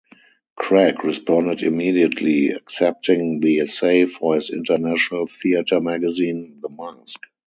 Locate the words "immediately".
1.61-2.49